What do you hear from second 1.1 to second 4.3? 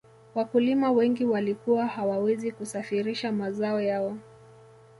walikuwa hawawezi kusafirisha mazao yao